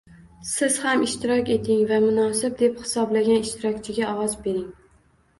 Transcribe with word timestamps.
Siz 0.51 0.75
ham 0.83 1.01
ishtirok 1.07 1.51
eting 1.55 1.83
va 1.91 1.99
munosib 2.05 2.55
deb 2.61 2.79
hisoblagan 2.85 3.41
ishtirokchiga 3.49 4.07
ovoz 4.15 4.33
bering. 4.47 4.65